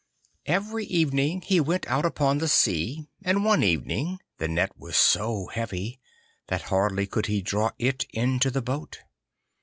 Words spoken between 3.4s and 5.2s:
one evening the net was